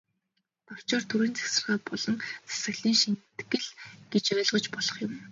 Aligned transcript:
Товчоор, 0.67 1.01
төрийн 1.09 1.35
захиргаа 1.37 1.79
болон 1.89 2.15
засаглалын 2.49 2.99
шинэтгэл 3.01 3.67
гэж 4.11 4.25
ойлгож 4.39 4.65
болох 4.75 4.95
юм. 5.05 5.11